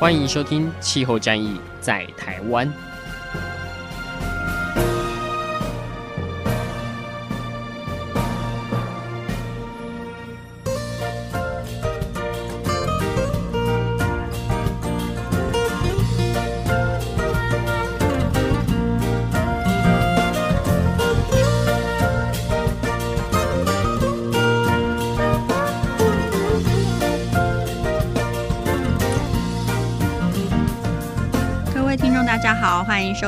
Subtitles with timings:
[0.00, 2.66] 欢迎收听《气候战役在台湾》。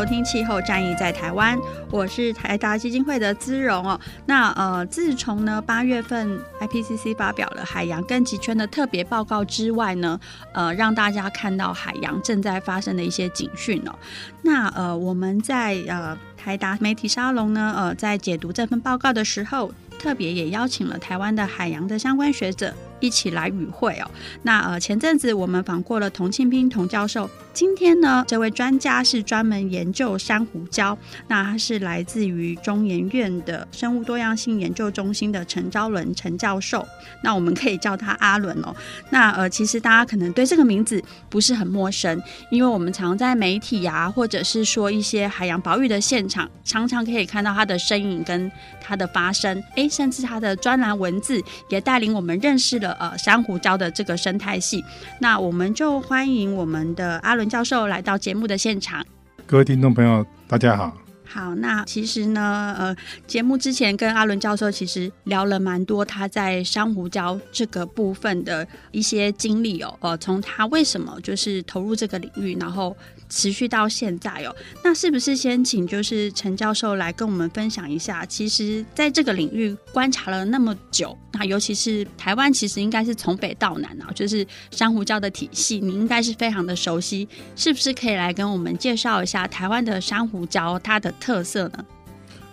[0.02, 1.56] 收听《气候战役在台湾》，
[1.88, 4.00] 我是台达基金会的资蓉哦。
[4.26, 10.18] 那呃，自从呢八月份 IPCC 发表了海洋跟极圈的特别报告之外呢，
[10.54, 13.94] 呃，让大家看到海洋正在发生的一些警讯哦。
[14.42, 22.74] 那呃，我们在呃台达媒体沙龙呢，呃，在解读这份报告的时候，特别也邀请了台湾的海洋的相关学者。
[23.02, 24.08] 一起来与会哦。
[24.42, 27.28] 那呃，前阵子我们访过了童庆斌童教授。
[27.52, 30.96] 今天呢，这位专家是专门研究珊瑚礁。
[31.26, 36.86] 那他是来自于中研院的生物多样性研究中心的陈昭伦陈教授。
[37.24, 38.72] 那我们可以叫他阿伦哦。
[39.10, 48.48] 那呃，其实大家可能对这个名字不是很陌生，因为我们常在媒体啊，或者是说一些海洋保育的现场，常常可以看到他的身影跟
[48.80, 49.60] 他的发声。
[49.74, 52.92] 哎，甚至他的专栏文字也带领我们认识了。
[52.94, 54.82] 呃，珊瑚礁的这个生态系，
[55.20, 59.04] 那我们就欢迎我们的阿伦教授来到节目的现场。
[59.46, 60.96] 各位听众朋友，大家好。
[61.24, 72.96] 好，那其实呢，呃，节目之前跟阿伦教授其实聊了蛮多他在珊瑚礁这个部分的一些经历哦，呃，从他为什么就是投入这个领域，然后。
[73.34, 74.54] 持续到现在哦，
[74.84, 78.26] 那是不是先请就是陈教授来跟我们分享一下？
[78.26, 87.26] 其实在这个领域观察了那么久，那尤其是台湾，其实应该是从北到南啊，就是珊瑚礁的体系，你应该是非常的熟悉，
[87.56, 91.84] 是不是可以来跟我们介绍一下台湾的珊瑚礁它的特色呢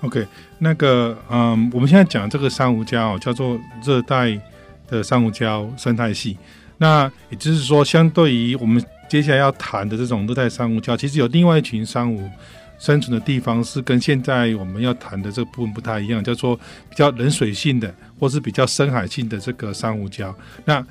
[0.04, 0.26] ？OK，
[0.60, 4.40] 那个嗯，我们现在讲这个珊瑚礁叫做热带
[4.88, 6.38] 的珊瑚礁生态系，
[6.78, 8.82] 那也就是说，相对于我们。
[9.10, 12.30] 接下来要谈的这种热带珊瑚礁，其实有另外一群珊瑚
[12.78, 20.32] 生存的地方，是跟现在我们要谈的这部分不太一样，叫做比较冷水性的，或是比较深海性的这个珊瑚礁。
[20.64, 20.86] 那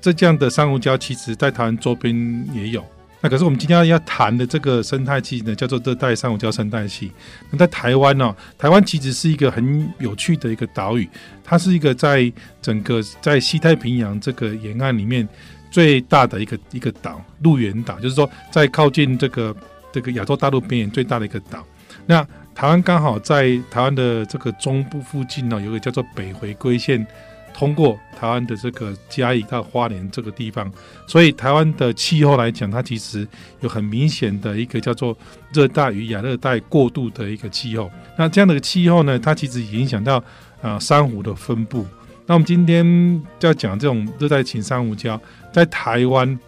[0.00, 2.84] 这这样的珊瑚礁，其实在台湾周边也有。
[3.22, 7.12] 那可是我们今天要谈的这个生态系呢，叫做热带珊瑚礁生态系。
[7.50, 11.08] 那在台湾呢、台湾其实是一个很有趣的一个岛屿，
[11.44, 15.28] 它是一个在整个在西太平洋这个沿岸里面。
[15.70, 19.54] 最大的一个一个岛，鹿园岛，就是说在靠近这个
[19.92, 21.64] 这个亚洲大陆边缘最大的一个岛。
[22.06, 27.06] 那台湾刚好在台湾的这个中部附近呢，有个叫做北回归线，
[27.54, 30.70] 通过台湾的这个嘉义到花莲这个地方，
[31.06, 33.26] 所以台湾的气候来讲，它其实
[33.60, 35.16] 有很明显的一个叫做
[35.52, 37.90] 热带与亚热带过渡的一个气候。
[38.16, 40.22] 那这样的气候呢，它其实影响到
[40.60, 41.86] 啊珊瑚的分布。
[42.30, 45.18] 那我们今天就要讲这种热带型珊瑚礁，
[45.50, 46.38] 在台湾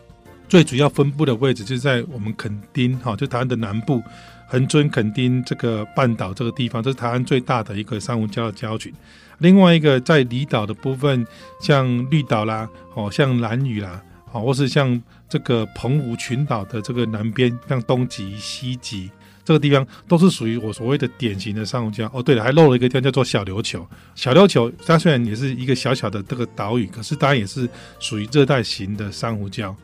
[0.48, 4.00] 最主要分布的位置就是在我们垦丁，哈，就台湾的南部，
[4.46, 8.94] 恒春垦丁这个半岛这个地方，这是台湾最大的一个珊瑚礁的礁群。
[9.38, 11.26] 另外一个在离岛的部分，
[11.60, 14.00] 像绿岛啦，哦，像兰屿啦，
[14.30, 19.10] 哦，或是像这个澎湖群岛的这个南边，像东极、西极。
[19.44, 22.22] 这个地方都是属于我所谓的典型的珊瑚礁哦。
[22.22, 23.86] 对了，还漏了一个地方叫做小琉球。
[24.14, 29.74] 小琉球它虽然也是一个小小的这个岛屿，可是当然也是属于热带型的珊瑚礁。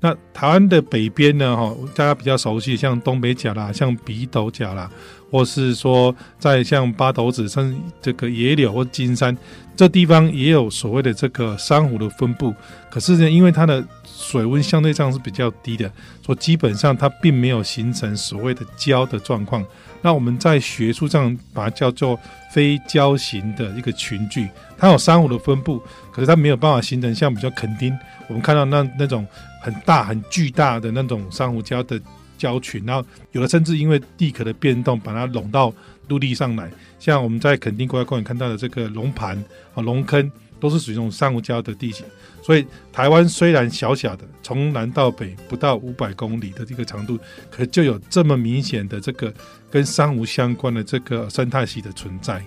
[0.00, 4.88] 那台湾的北边呢，哈，大家比较熟悉，像东北角啦，像鼻头角啦，
[5.28, 9.36] 或是说在像八斗子、像这个野柳或金山
[9.74, 12.54] 这地方，也有所谓的这个珊瑚的分布。
[12.88, 13.84] 可是呢，因为它的
[14.20, 15.88] 水温相对上是比较低的，
[16.24, 19.64] 所以基本上它并没有形成所谓的礁的状况。
[20.02, 22.18] 那我们在学术上把它叫做
[22.52, 25.80] 非礁型的一个群聚，它有珊瑚的分布，
[26.10, 29.24] 可是它没有办法形成像比较垦丁我们看到那那种
[29.62, 32.00] 很大很巨大的那种珊瑚礁的
[32.36, 35.72] 礁群，然后有的甚至因为地壳的变动把它拢到
[36.08, 36.68] 陆地上来，
[36.98, 39.42] 像我们在垦丁国家公园看到的这个龙盘
[39.74, 40.28] 啊龙坑。
[40.60, 42.04] 都是属于这种珊瑚礁的地形。
[42.48, 47.18] 所以台湾虽然小小的，从南到北不到五百公里的这个长度，
[47.50, 49.30] 可就有这么明显的这个
[49.70, 52.42] 跟珊瑚相关的这个生态系的存在。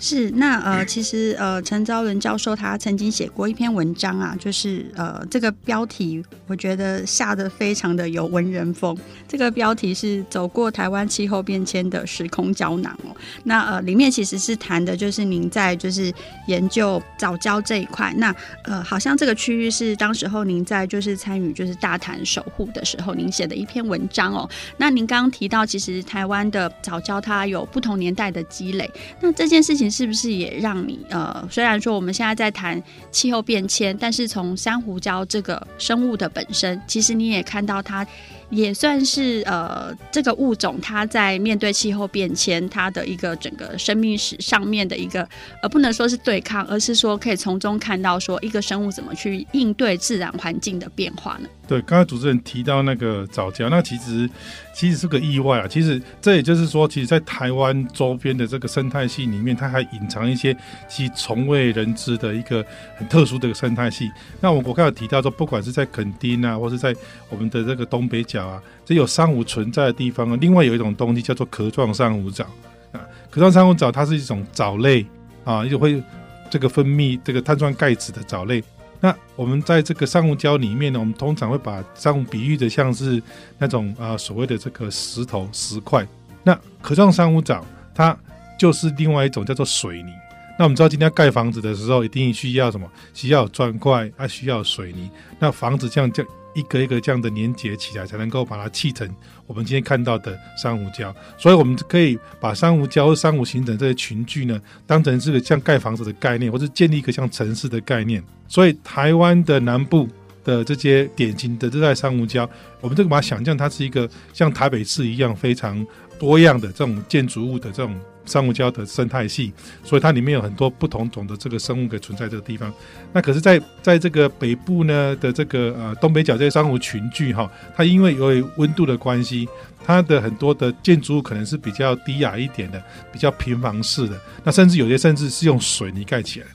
[0.00, 8.94] 是，那呃，其实呃，陈昭伦教授他曾经写过一篇文章啊，就是呃，这个标题我觉得下的非常的有文人风。
[9.28, 13.16] 这个标题是《走过台湾气候变迁的时空胶囊》哦。
[13.44, 16.12] 那呃，里面其实是谈的就是您在就是
[16.48, 18.12] 研究早教这一块。
[18.18, 24.46] 那呃，好像这个区域是当时候您在就是参与就是大谈守护的时候，您写的一篇文章哦。
[24.76, 28.90] 那您刚刚提到，其实台湾的早教它有不同年代的积累。
[29.20, 29.83] 那这件事情。
[29.90, 38.06] 是不是也让你呃，虽然说我们现在在谈气候变迁，但是从珊瑚礁这个生物的本身，其实你也看到它。
[38.50, 45.26] 也算是呃，这个物种它在面对气候变迁，它的一个整个生命史上面的一个
[45.60, 51.48] 呃，不能说是对抗，而是说可以从中看到说一个生物怎么去应对自然环境的变化呢？
[51.66, 54.28] 对，刚才主持人提到那个藻礁，那其实
[54.74, 55.66] 其实是个意外啊。
[55.66, 60.54] 其实这也就是说，其实，在台湾周边的这个生态系里面，它还隐藏一些
[60.88, 62.62] 其从未人知的一个
[62.96, 64.10] 很特殊的一个生态系。
[64.40, 66.94] 那我我刚才提到说，不管是在垦丁啊，或是在
[67.30, 68.44] 我们的这个东北角。
[68.44, 72.44] 啊，这有珊瑚存在的地方啊，另外有一种东西叫做壳状珊瑚藻
[72.92, 73.00] 啊。
[73.30, 75.06] 壳状珊瑚藻它是一种藻类
[75.44, 76.02] 啊，又会
[76.50, 78.62] 这个分泌这个碳酸钙质的藻类。
[79.04, 83.22] 那我们在这个珊瑚礁里面呢，我们通常会把珊瑚比喻的像是
[83.58, 86.08] 那种啊所谓的这个石头石块。
[86.42, 87.62] 那壳状珊瑚藻
[87.94, 88.16] 它
[88.58, 90.10] 就是另外一种叫做水泥。
[90.56, 92.88] 那我们知道今天盖房子的时候，一定需要什么？
[93.12, 95.10] 需要砖块，还需要水泥。
[95.40, 96.24] 那房子这样这
[96.54, 99.08] 一个一个这样的连接起来，才能够把它砌成
[99.48, 101.12] 我们今天看到的珊瑚礁。
[101.36, 108.22] 所以，我们可以把珊瑚礁、珊瑚形成这些群聚呢，当成是个像盖房子的概念，或是建立一个像城市的概念。
[108.46, 110.08] 所以，台湾的南部
[110.44, 112.48] 的这些典型的热带珊瑚礁，
[112.80, 115.84] 我们这个把它想象它是一个像台北市一样非常
[116.16, 117.92] 多样的这种建筑物的这种。
[118.26, 122.72] 珊瑚礁的生态系，所以它里面有很多不同种的这个生物可存在这个地方。
[123.12, 129.48] 那可是在，在这个北部呢的这个呃东北角这些珊瑚群聚哈，它因为由于温度的关系，
[129.84, 132.82] 它的很多的建筑物可能是比较低矮一点的，
[133.12, 134.18] 比较平房式的。
[134.42, 136.46] 那甚至有些甚至是用水泥盖起来。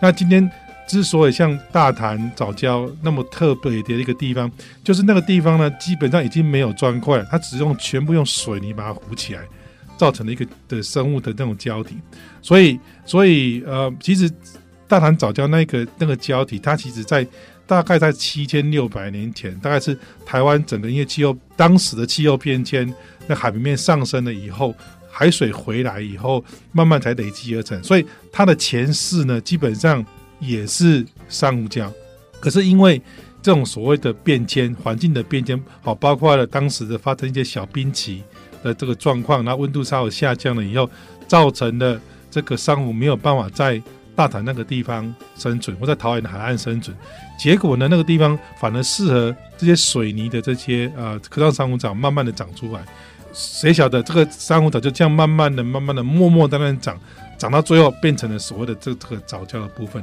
[0.00, 0.50] 那今天
[0.86, 4.50] 之所以像大潭藻礁那么特别的一个地方，
[4.82, 9.42] 就是那个地方呢，基本上已经没有砖块，它只用全部用水泥把它糊起来。
[9.96, 11.96] 造成了一个的生物的那种胶体，
[12.42, 14.30] 所以所以呃，其实
[14.88, 17.26] 大潭藻礁那个那个胶体，它其实在
[17.66, 19.96] 大概在七千六百年前，大概是
[20.26, 22.92] 台湾整个因为气候当时的气候变迁，
[23.26, 24.74] 那海平面上升了以后，
[25.10, 27.82] 海水回来以后，慢慢才累积而成。
[27.82, 30.04] 所以它的前世呢，基本上
[30.40, 31.90] 也是珊瑚礁，
[32.40, 33.00] 可是因为
[33.40, 38.22] 这种所谓的变迁，环境的变迁，好，包括了当时的发生一些小冰期。
[38.64, 40.90] 的这个状况，那温度稍微下降了以后，
[41.28, 42.00] 造成了
[42.30, 43.80] 这个珊瑚没有办法在
[44.16, 46.96] 大潭那个地方生存，或在桃园的海岸生存。
[47.38, 52.80] 结果呢，那个地方反而适合这些水泥的这些呃壳状珊瑚藻慢慢的长出来。
[53.32, 56.98] 谁晓得这个珊瑚藻就这样慢慢的、慢慢的、默默在那长，
[57.36, 60.02] 长到最后变成了所谓的这这个藻礁的部分。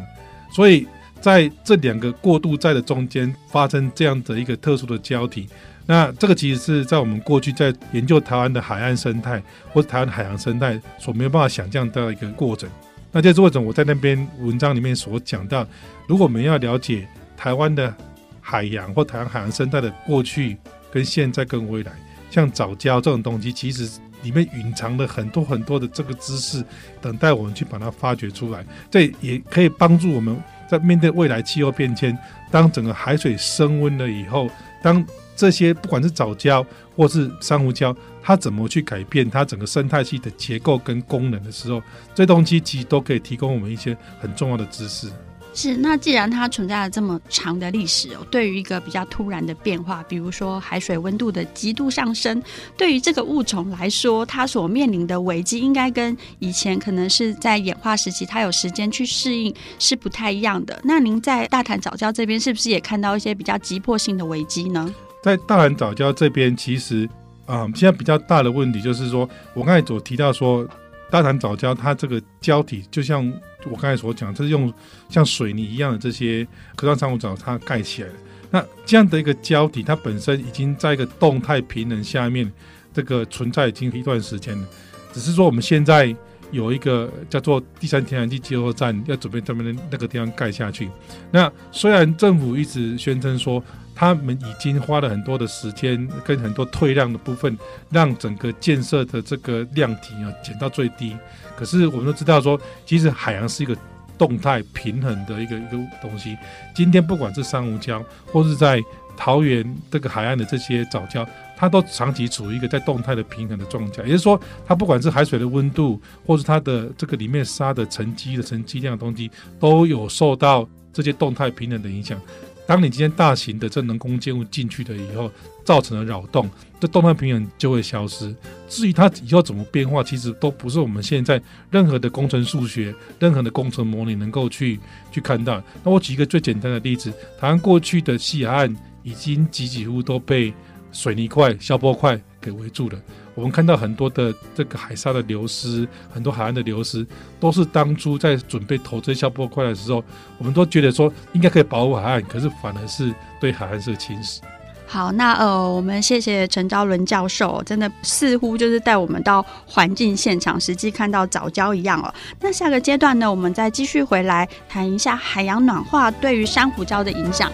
[0.53, 0.85] 所以
[1.21, 5.47] 在这两个过渡在的中间发生这样的一个特殊的交替。
[5.85, 9.41] 那这个其实是在我们过去在研究台湾的海岸生态
[9.73, 12.69] 或者台湾海洋生态所没有办法想象到的一个过程。
[13.11, 15.67] 那这是为什么我在那篇文章里面所讲到，
[16.07, 17.93] 如果我们要了解台湾的
[18.39, 20.55] 海洋或台湾海洋生态的过去
[20.89, 21.91] 跟现在跟未来，
[22.29, 26.63] 像藻礁这种东西，其实里面隐藏了很多很多的这个知识，
[27.01, 28.65] 等待我们去把它发掘出来。
[28.89, 30.37] 这也可以帮助我们
[30.69, 32.17] 在面对未来气候变迁，
[32.49, 34.49] 当整个海水升温了以后，
[34.81, 41.81] 当这些不管是藻礁或是珊瑚礁，它怎么去改变它整个生态系的结构跟功能的时候，
[42.13, 45.11] 这东西其实都可以提供我们一些很重要的知识。
[45.53, 52.41] 是，那既然它存在了这么长的历史哦，对于一个比较突然的变化，比如说海水温度的极度上升，
[52.77, 60.79] 对于这个物种来说，它所面临的危机，应该跟以前可能是在演化时期，它有时间去适应是不太一样的。
[60.85, 64.93] 那您在大潭藻礁这边，是不是也看到一些比较急迫性的危机呢？
[65.21, 67.07] 在大潭藻礁这边，其实
[67.45, 70.65] 啊、现在比较大的问题就是说，我刚才所提到说，
[71.09, 73.25] 大潭藻礁它这个胶体，就像
[73.65, 74.73] 我刚才所讲，这是用
[75.09, 78.15] 像水泥一样的这些壳状珊瑚藻它盖起来的。
[78.49, 82.49] 那这样的一个胶体，它本身已经在一个动态平衡下面，
[82.93, 84.67] 这个存在已经一段时间了。
[85.11, 86.15] 只是说我们现在
[86.51, 90.89] 有一个叫做第三天然气接收站，要准备专门的那个地方盖下去。
[91.31, 93.61] 那虽然政府一直宣称说，
[93.95, 97.57] 他们已经花了很多的时间跟很多退让的部分，
[97.89, 101.15] 让整个建设的这个量体啊减到最低。
[101.55, 103.77] 可是我们都知道说，其实海洋是一个
[104.17, 106.37] 动态平衡的一个一个东西。
[106.73, 108.81] 今天不管是珊瑚礁，或是在
[109.15, 114.01] 桃园这个海岸的这些藻礁，它都长期处于一个在动态的平衡的状态。
[114.03, 119.29] 也就是说，它不管是海水的温度，或是它的这个里面沙的沉积的沉积量的东西，
[119.59, 122.19] 都有受到这些动态平衡的影响。
[122.65, 125.29] 当你今天大型的这人工建物进去了以后，
[125.65, 126.49] 造成了扰动，
[126.79, 128.33] 这动态平衡就会消失。
[128.69, 134.79] 至于它以后怎么变化，其实都不是我们现在任何的工程数学、任何的工程模拟能够去
[135.11, 135.61] 去看到。
[135.83, 140.53] 那我举一个最简单的例子，台湾过去的西海岸已经几几乎都被
[140.91, 142.99] 水泥块、消波块给围住了。
[143.33, 147.05] 我们看到很多的这个海沙的流失，很多海岸的流失，
[147.39, 150.03] 都是当初在准备投这些消波块的时候，
[150.37, 154.39] 我们都觉得说应该可以保护海岸，可是反而是对海岸是侵蚀。
[154.85, 162.13] 好，那呃，我们谢谢陈昭伦教授，真的似乎就是带我们到环境现场，实际看到藻礁一样哦。
[162.41, 167.49] 那下个阶段呢，我们再继续回来谈一下海洋暖化对于珊瑚礁的影响。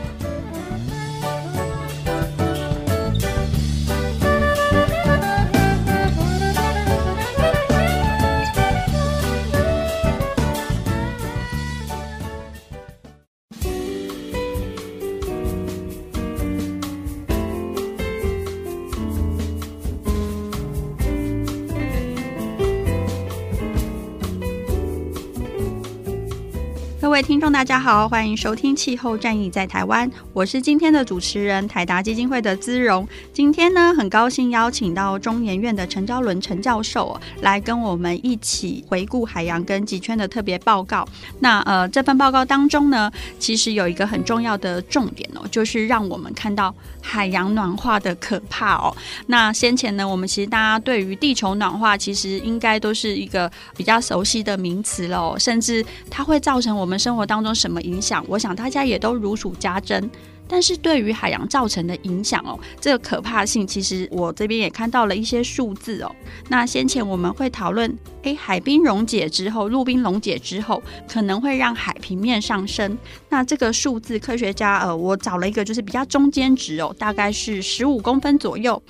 [27.17, 33.07] 位听众，大家好，欢迎收听《气候战役在台湾》，我是今天的主持人台达基金会的姿蓉。
[33.33, 41.07] 今天呢，很高兴邀请到中研院的陈昭伦陈教授来跟我们一起回顾海洋跟极圈的特别报告。
[41.39, 46.71] 那呃，这份报告当中呢，其实有一个很重要的重点哦，就是让我们看到
[47.01, 48.95] 海洋暖化的可怕哦。
[49.25, 56.95] 那先前呢，我们其实大家对于地球暖化，其实应该都是一个比较熟悉的名词喽，甚至它会造成我们。
[57.07, 58.21] 生活当中什么影响？
[58.27, 60.11] 我想大家也都如数家珍。
[60.45, 66.13] 但是对于海洋造成的影响哦，这个可怕性，其实我这边也看到了一些数字哦。
[66.49, 72.97] 那先前我们会讨论，诶，海冰溶解之后，陆冰溶解之后，可能会让海平面上升。
[73.29, 78.81] 那这个数字，科学家呃，我找了一个就是比较中间值哦，大概是十五公分左右。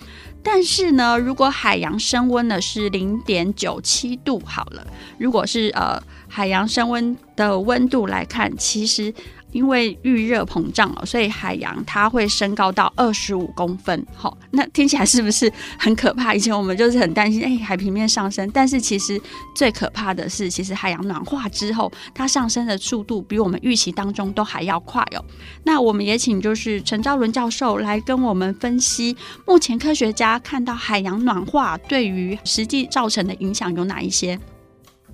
[0.43, 4.85] 但是呢，如果海洋升温呢是零点九七度好了，
[5.19, 6.01] 如果是呃。
[6.37, 9.11] 海洋升温的温度来看，其实
[9.53, 14.05] 因为遇热膨胀了，所以海洋它会升高到二十五公分。
[14.13, 16.35] 好，那听起来是不是很可怕？
[16.35, 18.47] 以前我们就是很担心，哎，海平面上升。
[18.53, 19.19] 但是其实
[19.55, 25.25] 最可怕的是，其实海洋暖化之后，它上升的速度比我们预期当中都还要快哦。
[25.63, 29.17] 那我们也请就是陈昭伦教授来跟我们分析，
[29.47, 34.39] 目前科学家看到海洋暖化对于实际造成的影响有哪一些？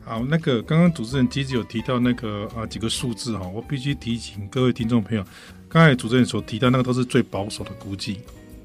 [0.05, 5.23] 好，那个刚刚主持人其实有提到那个啊几个数字哈，我必须提醒各位听众朋友，
[5.69, 8.19] 刚才主持人所提到那个都是最保守的估计。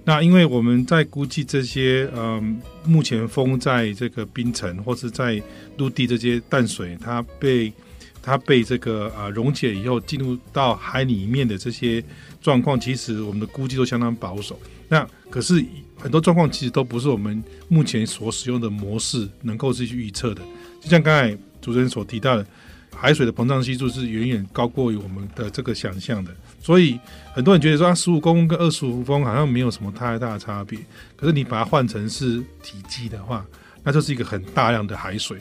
[0.04, 5.40] 那因为我们在估计这些嗯，目前封在这个冰层或是在
[5.76, 7.72] 陆地这些淡水，它被
[8.20, 12.02] 它被这个啊溶解以后进入到海里面的这些
[12.42, 14.58] 状况，其实我们的估计都相当保守。
[14.88, 15.64] 那可是
[15.96, 20.42] 很多状况其实都不是我们目前所使用的模式能够去预测的。
[20.80, 22.46] 就像刚才主持人所提到的，
[22.94, 26.98] 海水的膨胀系数是远远高过于我们的这个想象的，所以
[27.32, 30.78] 很多人觉得说，啊，十五公分跟二十五公分好像没有什么太大的差别。
[31.16, 33.44] 可是你把它换成是体积的话，
[33.82, 35.38] 那就是一个很大量的海水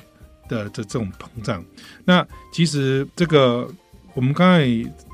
[0.47, 1.63] 的这这种膨胀。
[2.05, 3.67] 那其实这个
[4.13, 4.65] 我们刚才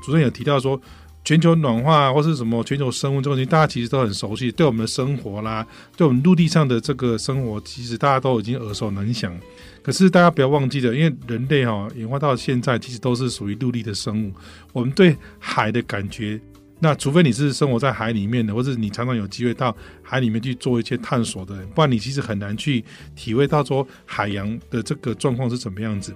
[0.02, 0.80] 主持人有提到说，
[1.24, 5.66] 全球暖化或是什么全球升温这个问题，大家其实都很熟悉，对我们的生活啦，
[5.96, 9.34] 对我们陆地上的这个生活，其实大家都已经耳熟能详。
[9.82, 14.32] 可是大家不要忘记了，因为人类哈演化到现在，其实都是属于陆地的生物。
[14.72, 16.40] 我们对海的感觉，
[16.78, 26.14] 那除非你是生活在海里面的，或者你常常有机会到海里面去做一些探索的人，不然你其实很难去体会到说海洋的这个状况是怎么样子。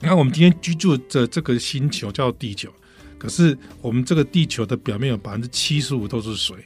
[0.00, 2.70] 你看，我们今天居住的这个星球叫地球，
[3.18, 6.56] 可是我们这个地球的表面有百分之七十五都是水。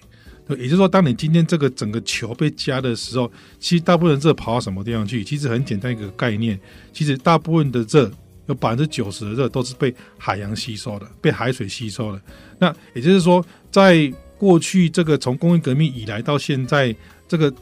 [0.58, 3.30] 也就是说，当你今天这个整个球被加的时候，
[3.60, 5.22] 其实大部分热跑到什么地方去？
[5.22, 6.58] 其实很简单一个概念，
[6.92, 8.10] 其实大部分的热
[8.46, 12.20] 有百分之九十的热都是被海洋吸收的，被海水吸收的。
[12.58, 16.92] 那也就是说，在过去这个从工业革命以来到现在，
[17.28, 17.54] 这个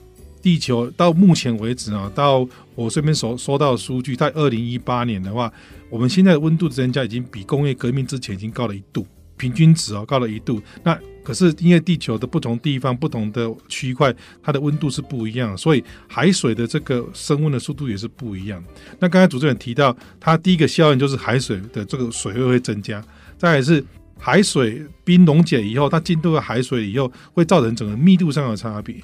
[0.43, 5.53] 地球到目前为止啊，到我这边所收到的数据，在二零一八年的话，
[5.91, 10.63] 我们现在的温度增加已经比工业革命之前已经高了一度，平均值哦高了一度。
[10.83, 18.63] 那可是因为地球的不同地方、不同的区块，它的温度是不一样，所以海水的这个升温的速度也是不一样。
[18.99, 23.05] 那刚才主持人提到，它第一个效应就是海水的这个水位会增加，
[23.37, 23.85] 再来是
[24.19, 28.97] 海水冰溶解以后，它进入了海水以后，会造成整个密度上的差别。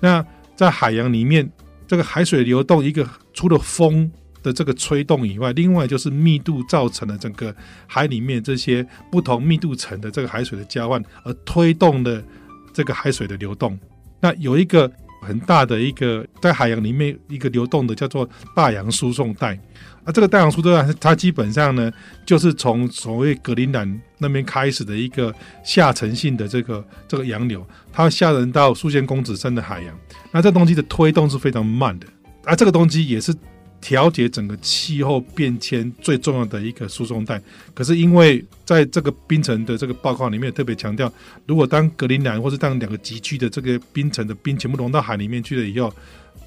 [0.00, 0.24] 那
[0.56, 1.48] 在海洋里面，
[1.86, 4.10] 这个海水流动，一个除了风
[4.42, 7.54] 的这个吹动以外，另外就是密度造成了整个
[7.86, 12.24] 海里面这些不同密度层的这个海水的交换，而推动的
[12.72, 13.78] 这个海水的流动。
[14.20, 19.58] 那有一个很大的一个在海洋里面一个流动的叫做大洋输送带。
[20.06, 21.92] 啊，这个大洋输送带它基本上呢，
[22.24, 25.34] 就是从所谓格陵兰那边开始的一个
[25.64, 29.98] 下沉性的这个这个洋流，它下沉到数千公尺深的海洋。
[30.30, 32.06] 那这东西的推动是非常慢的，
[32.44, 33.34] 而这个东西也是
[33.80, 37.42] 调节整个气候变迁最重要的一个输送带。
[37.74, 41.12] 可是因为在这个冰层的这个报告里面特别强调，
[41.46, 45.92] 如果当格陵兰或是当两个极区的这个冰层的冰全部融到海里面去了以后，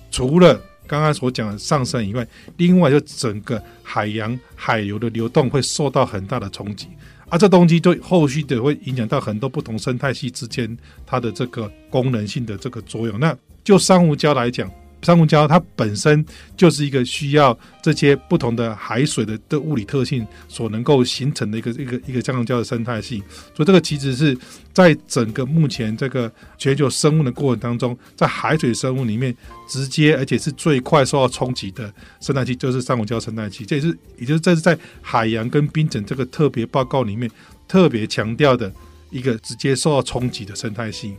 [0.09, 2.27] 除了刚刚所讲的上升以外，
[2.57, 6.87] 另外就整个海洋海流的流动会受到很大的冲击，
[7.29, 13.19] 而这东西就后续的会影响到很多不同生态系之间它的这个功能性的这个作用。
[13.19, 14.69] 那就珊瑚礁来讲。
[15.01, 16.25] 珊瑚礁它本身
[16.57, 23.23] 就是一个需要这些不同的海水的的物理特性所能够形成的一个一个一个珊瑚礁的生态系，
[23.55, 24.37] 所以这个其实是
[24.73, 29.35] 在整个目前这个全球生物的过程当中，在海水生物里面
[29.67, 33.65] 直接而且是最快受到冲击的生态系，就是珊瑚礁生态系。
[33.65, 37.29] 这也是也就是这是在海洋跟冰层这个特别报告里面
[37.67, 38.71] 特别强调的
[39.09, 41.15] 一个直接受到冲击的生态系。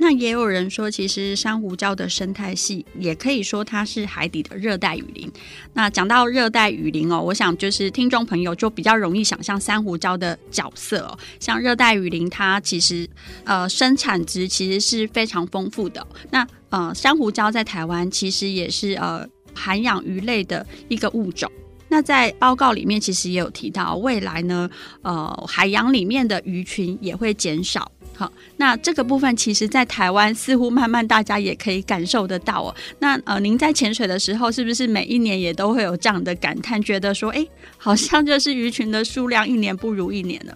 [0.00, 5.30] 那也有人说，其实珊瑚礁的生态系也可以说它是海底的热带雨林。
[5.72, 11.18] 那讲到热带雨林哦，我想就是听众朋友就比较容易想象珊瑚礁的角色哦。
[11.40, 13.08] 像热带雨林，它其实
[13.42, 16.06] 呃生产值其实是非常丰富的。
[16.30, 21.50] 那呃珊瑚礁在台湾其实也是呃涵养鱼类的一个物种。
[21.88, 24.70] 那在报告里面其实也有提到，未来呢
[25.02, 27.90] 呃海洋里面的鱼群也会减少。
[28.18, 32.74] 好，那这个部分其实，在台湾似乎慢慢大家也可以感受得到哦。
[32.98, 40.54] 那呃，您在潜水的时候，是不是每一年也都会有这样的感叹，觉得说，哎，好像就是鱼群的数量一年不如一年了？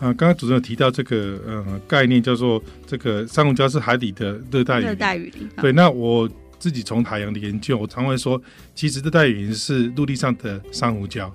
[0.00, 4.88] 啊，刚刚主持人有提到这个呃概念，叫做这个珊瑚礁是海底的热带雨林。
[4.88, 5.48] 热带雨林。
[5.62, 8.42] 对，那我自己从海洋的研究，我常会说，
[8.74, 11.30] 其实热带雨林是陆地上的珊瑚礁。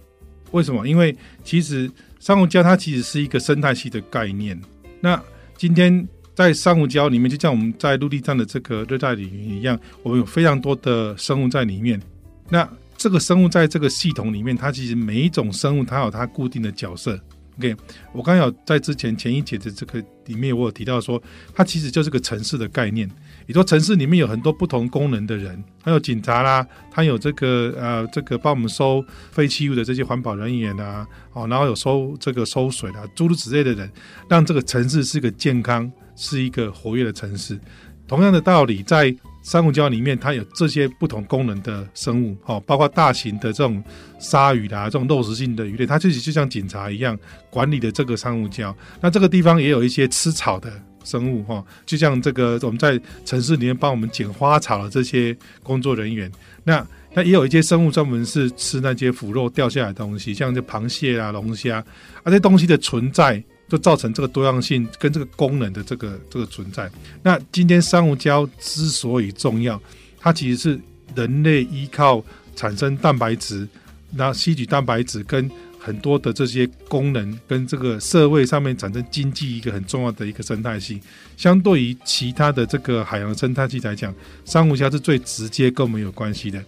[0.51, 0.85] 为什么？
[0.85, 4.61] 因为其实珊瑚礁它其实是一个生态系的概念。
[4.99, 5.19] 那
[5.61, 12.01] 今天在珊瑚礁里面，就像我们在陆地上的这个热带雨林一样，我们有非常多的生物在里面。
[12.49, 17.11] 那这个生物在这个系统里面，它其实每一种生物它有它固定的角色。
[17.59, 17.75] OK，
[18.11, 21.21] 我刚刚有在之前前一节的这个里面，我有提到说，
[21.53, 23.07] 它其实就是个城市的概念。
[23.51, 33.91] 你说城市里面有很多不同功能的人，还有警察啦，他有这个呃这个帮我们收废弃物的这些环保人员啊，哦，然后有收这个收水的诸如此类的人，
[34.29, 37.59] 让这个城市是一个健康、是一个活跃的城市。
[38.07, 43.83] 同样的道理，在珊瑚礁里面，它有这些不同功能的生物，哦，包括大型的这种
[44.17, 48.73] 鲨鱼啦，这种肉食性的鱼类，它其实就像警察一样管理的这个珊瑚礁。
[49.01, 50.71] 那这个地方也有一些吃草的。
[51.03, 56.31] 生物哈，就像这个我们在城市里面帮我们捡花草的这些工作人员，
[56.63, 66.89] 那那也有一些生物专门是吃那些腐肉掉下来的东西，像这螃蟹啊、龙虾，啊这些东西的存在就造成这个多样性跟这个功能的这个这个存在。
[67.21, 69.81] 那今天珊瑚礁之所以重要，
[70.19, 70.79] 它其实是
[71.15, 72.23] 人类依靠
[72.55, 73.67] 产生蛋白质，
[74.11, 75.49] 那吸取蛋白质跟。
[75.83, 81.01] 很多的这些功能跟这个社会上面产生经济一个很重要的一个生态系，
[81.35, 84.13] 相对于其他的这个海洋生态系来讲，
[84.45, 86.63] 珊瑚礁是最直接跟我们有关系的。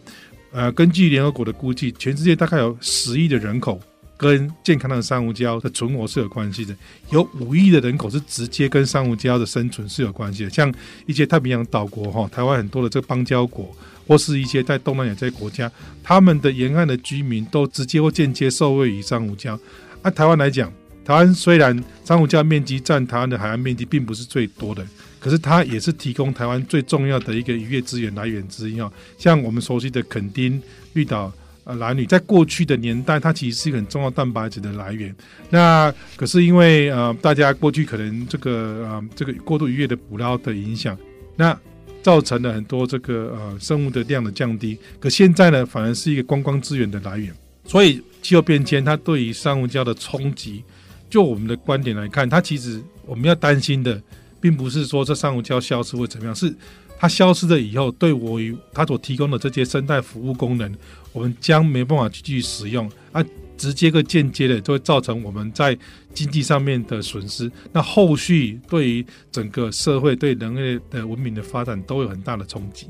[0.51, 3.79] 呃，根据联合国的估计，全世界大概有十亿的人口
[4.17, 6.75] 跟健康的珊瑚礁的存活是有关系的，
[7.11, 10.49] 有五亿的人口是直接跟珊瑚礁的生存是有关系的。
[10.49, 10.73] 像
[11.05, 13.71] 一些太平洋岛国哈，台湾很多的这个邦交国。
[14.07, 15.71] 或是一些在东南亚这些国家，
[16.03, 19.57] 他们的沿岸的居民都直接或间接受惠于珊瑚礁。
[20.01, 20.71] 按、台湾来讲，
[21.05, 24.85] 台湾虽然珊瑚礁面积占台湾的海岸面积并不是最多的，
[25.19, 28.91] 可是它也是提供台湾最重要的一个渔业资源来源之一哦。
[29.17, 30.61] 像我们熟悉的垦丁、
[30.93, 31.31] 绿岛、
[31.63, 35.15] 呃蓝屿，在过去的年代，它其实是一个很重要蛋白质的来源。
[35.49, 38.51] 那可是因为呃大家过去可能这个
[38.89, 40.97] 呃这个过度渔业的捕捞的影响，
[41.37, 41.57] 那
[42.03, 44.77] 造成了很多这个呃生物的量的降低。
[44.99, 47.33] 可现在呢，反而是一个观光资源的来源。
[47.65, 50.61] 所以气候变迁它对于珊瑚礁的冲击，
[51.09, 53.99] 就我们的观点来看，它其实我们要担心的，
[54.41, 56.53] 并不是说这珊瑚礁消失会怎么样，是
[56.99, 60.75] 它消失了以后，对我与它所提供的这些生态服务功能，
[61.13, 63.23] 我们将没办法继续使用啊。
[63.57, 65.77] 直接跟间接的，就会造成我们在
[66.13, 67.51] 经济上面的损失。
[67.71, 72.87] 那后续对于整个社会、对人类的文明的发展都有很大的冲击。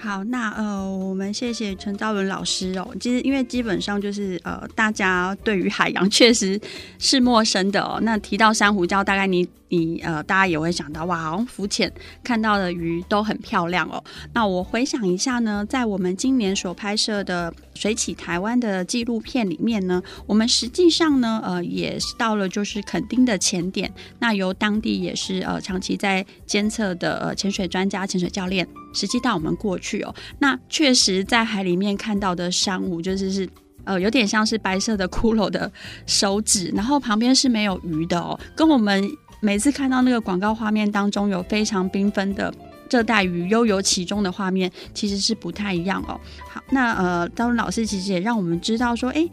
[0.00, 2.88] 好，那呃，我们谢谢陈昭伦老师哦。
[3.00, 6.58] 其实因为基本上就是呃，大家对于海洋确实
[6.98, 7.98] 是陌生的哦。
[8.02, 9.48] 那提到珊瑚礁，大概你。
[9.70, 11.92] 你呃，大家也会想到哇，好像浮潜
[12.24, 14.02] 看到的鱼都很漂亮哦。
[14.32, 30.14] 那我回想一下呢，在我们今年所拍摄的《水起台湾》的纪录片里面呢，我们实际上呢，呃，也是到了就是垦丁的潜点，那由当地也是呃长期在监测的呃潜水专家、潜水教练，实际带我们过去哦。
[30.38, 33.48] 那确实在海里面看到的珊瑚，就是是
[33.84, 35.70] 呃有点像是白色的骷髅的
[36.06, 39.10] 手指，然后旁边是没有鱼的哦，跟我们。
[39.40, 42.52] 每次看到那个广告画面当中有非常缤纷的
[42.90, 46.20] 热带鱼悠游其中的画面，其实是不太一样哦。
[46.50, 49.24] 好，那呃，昭伦老师其实也让我们知道说，哎，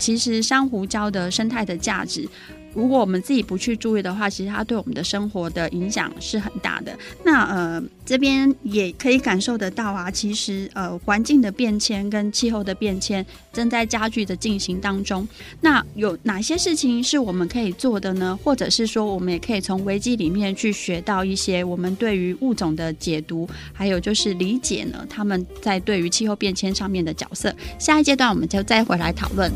[0.00, 2.28] 其实珊瑚礁的生态的价值。
[2.74, 6.96] 如果我们自己不去注意的话，其实它对我们的生活的影响是很大的。
[7.24, 15.26] 那呃，这边也可以感受得到啊，其实呃，环境的变迁跟气候的变迁正在加剧的进行当中。
[15.60, 18.38] 那有哪些事情是我们可以做的呢？
[18.42, 27.54] 或者是说，我们也可以从危机里面去学到一些我们对于物种的解读，还有就是理解呢，他们在对于气候变迁上面的角色。
[27.78, 29.52] 下一阶段我们就再回来讨论。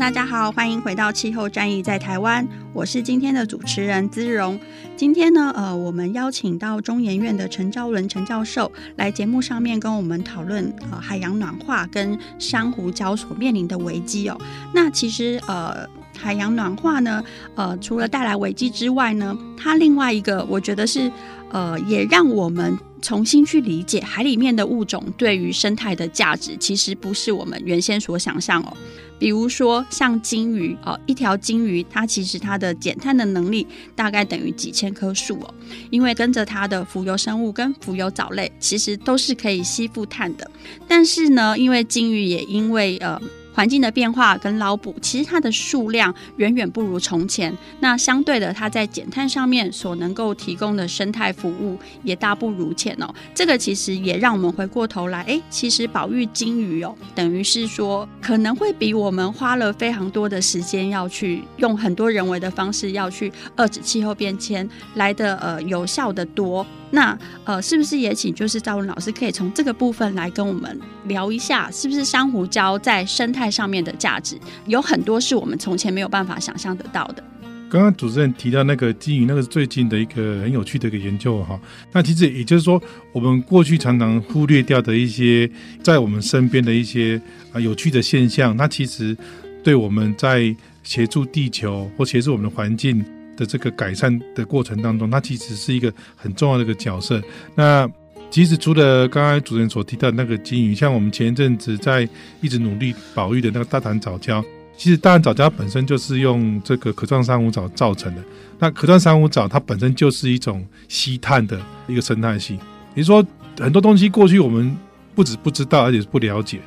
[0.00, 4.58] 大家好，欢迎回到气候战役在台湾，我是今天的主持人姿容。
[4.96, 14.40] 今天呢，呃，我们邀请到中研院的陈昭伦陈教授来节目上面跟我们讨论呃海洋暖化跟珊瑚礁所面临的危机哦。
[14.72, 15.86] 那其实呃
[16.16, 17.22] 海洋暖化呢，
[17.54, 21.10] 呃除了带来危机之外呢，它另外一个我觉得是
[21.50, 22.78] 呃也让我们。
[23.02, 28.76] 重新去理解海里面的物种对于生态的价值，其实不是我们原先所想象哦。
[29.18, 35.54] 比如说像鲸鱼哦，一条鲸鱼它其实它的减碳的能力大概等于几千棵树哦，
[35.88, 40.50] 因为跟着它的浮游生物跟浮游藻类其实都是可以吸附碳的。
[40.86, 43.18] 但是呢，因为鲸鱼也因为呃。
[43.52, 47.56] 环境的变化跟捞捕，其实它的数量远远不如从前。
[47.80, 53.12] 那相对的，它在减碳上面所能够提供的生态服务也大不如前哦。
[53.34, 66.64] 这个其实也让我们回过头来，哎，其实保育金鱼哦，等于是说可能会比我们花了非常多的时间要去用很多人为的方式要去遏制气候变迁来的呃有效的多。
[66.90, 77.22] 那呃，是不是也请就是赵文老师可以从这个部分来跟我们聊一下，是不是珊瑚礁在生态上面的价值有很多是我们从前没有办法想象得到的？
[77.70, 81.56] 刚刚主持人提到那个鲸鱼，那个最近的一个很有趣的一个研究哈。
[81.92, 85.48] 那其实也就是说，我们过去常常忽略掉的一些
[85.80, 87.20] 在我们身边的一些
[87.52, 89.16] 啊有趣的现象，那其实
[89.62, 93.04] 对我们在协助地球或协助我们的环境。
[93.40, 97.20] 的这个改善的过程当中，它其实是一个很重要的一个角色。
[97.54, 97.90] 那
[98.30, 102.06] 其实除了刚刚主持人所提到的那个金鱼，像我们前一阵子在
[102.42, 104.44] 一直努力保育的那个大潭藻礁，
[104.76, 108.22] 其实大潭藻礁本身就是用这个可状珊瑚藻造成的。
[108.58, 112.58] 那可状珊瑚藻它本身就是一种吸碳的一个生态系。
[112.94, 113.26] 也就说，
[113.58, 114.76] 很多东西过去我们
[115.14, 116.60] 不止不知道，而且是不了解。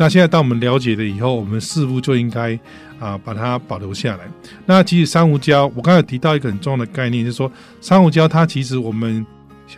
[0.00, 2.58] 那现在当我们了解了以后，我们似乎就应该
[2.98, 4.24] 啊把它保留下来。
[4.64, 9.26] 那其实珊瑚礁，我刚才提到一个很重要的概念，就是说珊瑚礁它其实我们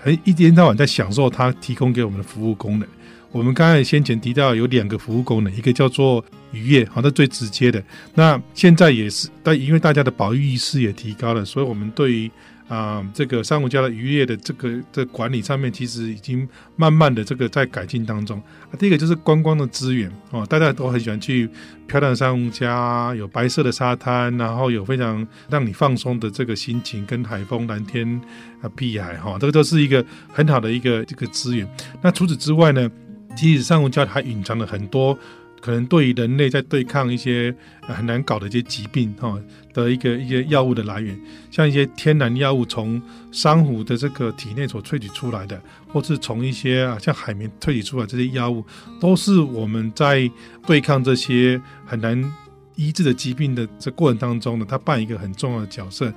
[0.01, 2.89] 很一天到晚在享受它提供给我们的服务功能。
[3.33, 7.83] 我们刚才先前提到有两个服务功能，一个叫做渔业，好，那最直接的。
[8.15, 12.31] 那现在也是，但因为大家的保育意识也提高了，所以我们对于
[12.69, 18.41] 啊、这个珊瑚礁的渔业的这个的、这、管理上面，其实已经慢慢的这个在改进当中。
[18.79, 21.47] 第一个就是观光的资源哦，大家都很喜欢去
[21.87, 28.19] 漂亮的珊瑚礁，有白色的沙滩，然后有非常让你放松的这个心情，跟海风、蓝天
[28.63, 31.69] 啊、碧海哈，这个都是一个很好的一个这个资源。
[32.01, 32.91] 那除此之外呢，
[33.37, 35.19] 其实珊瑚礁还隐藏了很多
[35.61, 39.41] 可能对于人类在对抗一些很难搞的一些疾病哈
[39.73, 41.17] 的一个一些药物的来源，
[41.53, 48.65] 像一些天然药物从珊瑚的这个体内所萃取出来的，或是从一些啊像海绵萃取出来这些药物，
[49.01, 50.29] 都是我们在
[50.67, 52.33] 对抗这些很难
[52.75, 56.13] 医治的疾病的这过程当中呢，它扮演一个很重要的角色。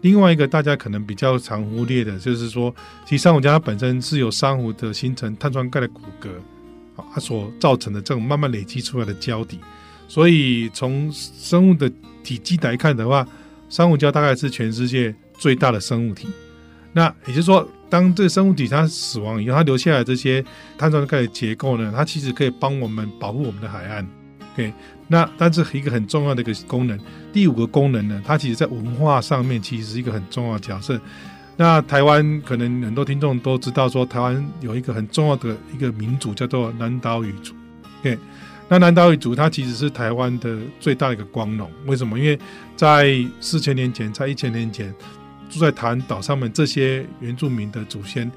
[0.00, 6.28] 另外一个大家可能比较常忽略的，就是说，其实珊瑚礁它本身是由珊瑚的形成碳酸钙的骨骼。
[7.14, 9.58] 它所造成的这种慢慢累积出来的胶底，
[10.06, 11.90] 所以从生物的
[12.22, 13.26] 体积来看的话，
[13.68, 16.28] 珊瑚礁大概是全世界最大的生物体。
[16.92, 20.44] 那也就是说，当这个生物体它死亡以后，它留下来这些
[20.76, 24.06] 碳酸钙的结构呢，它其实可以帮我们保护我们的海岸。
[24.54, 24.72] OK，
[25.06, 26.98] 那但是一个很重要的一个功能，
[27.32, 31.00] 第五个功能呢，它其实在文化上面其实是一个很重要的角色。
[31.60, 37.52] 那台湾可能很多听众都知道，说台湾有一个很重要的一个民族叫做南岛语族。
[38.00, 38.16] 对，
[38.68, 41.68] 那南岛语族它其实是台湾的最大的一个光荣。
[41.86, 42.16] 为什么？
[42.16, 42.38] 因为
[42.76, 44.94] 在四千年前，在一千年前，
[45.50, 48.30] 住在台湾岛上面这些原住民的祖先，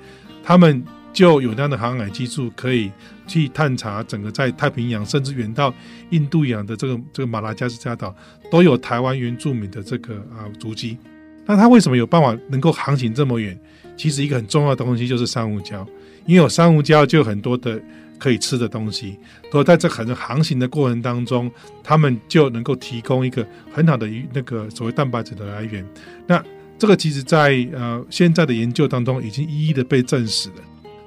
[0.43, 2.91] 他们就有那样的航海技术，可以
[3.27, 5.71] 去探查整个在太平洋，甚至远到
[6.09, 8.15] 印度洋的这个这个马拉加斯加岛，
[8.49, 10.97] 都有台湾原住民的这个啊足迹。
[11.45, 13.57] 那它为什么有办法能够航行这么远？
[13.97, 15.85] 其实一个很重要的东西就是珊瑚礁，
[16.25, 17.79] 因为有珊瑚礁就有很多的
[18.17, 19.17] 可以吃的东西。
[19.51, 21.51] 所以在这可能航行的过程当中，
[21.83, 25.85] 他们就能够提供一个很好的那个所谓蛋白质的来源。
[26.25, 26.43] 那
[26.79, 30.55] 这个其实在呃现在的研究当中已经一一的被证实了。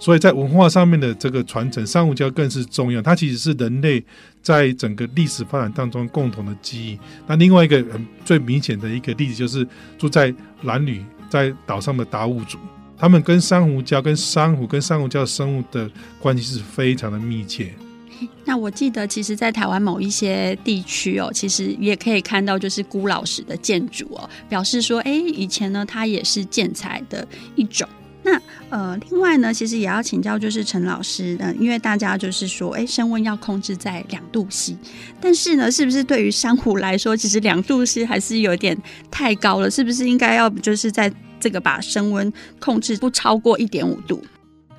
[0.04, 3.00] 所以在文化上面的这个传承，珊瑚礁更是重要。
[3.00, 4.04] 它其实是人类
[4.42, 6.98] 在整个历史发展当中共同的记忆。
[7.26, 10.30] 那另外一个很最明显的一个例子，就是住在
[10.64, 12.58] 兰屿在岛上的达悟族，
[12.98, 15.90] 他们跟珊瑚礁、跟珊瑚、跟珊瑚礁生物的
[16.20, 17.72] 关系是非常的密切。
[18.44, 27.88] 那我记得，其实，在台湾某一些地区哦，其实也可以看到，就是古老式的建筑哦，表示说，哎，以前呢，它也是建材的一种。
[28.26, 34.74] 那呃，另外呢，其实也要请教，就是陈老师，嗯，因为大家就是说，哎，升温要控制在两度 C，
[35.20, 38.74] 但是呢，是不是对于珊瑚来说，其实两度 C 还是有点
[39.10, 39.70] 太高了？
[39.70, 44.24] 是不是应该要就是在这个把升温控制不超过一点五度？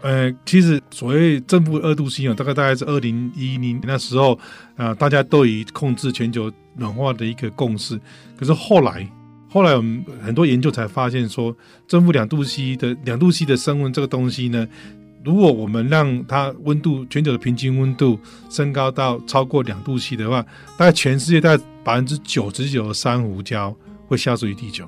[0.02, 4.34] 呃，其实所谓正负二度 C 啊，大概大概是二零一零那时候
[4.76, 8.00] 啊，呃，大家都已控制全球暖化的一个共识，
[8.36, 9.08] 可是后来。
[9.56, 11.56] 后来我们很多研究才发现说，
[11.88, 14.68] 正负两度 C 的两度 C 的升温这个东西呢，
[15.24, 20.46] 如果我们让它温度全球的平均温度升高到超过两度 C 的话，
[20.78, 23.74] 大概全世界大概百分之九十九的珊瑚礁
[24.08, 24.86] 会消失于地球。